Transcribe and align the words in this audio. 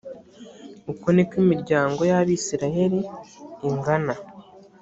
uko 0.91 1.05
niko 1.15 1.33
imiryango 1.43 1.99
y’abayisraheli 2.09 2.99
ingana. 3.67 4.13